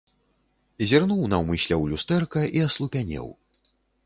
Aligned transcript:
Зірнуў 0.91 1.21
наўмысля 1.33 1.75
ў 1.77 1.85
люстэрка 1.93 2.41
і 2.59 2.65
аслупянеў. 2.71 3.27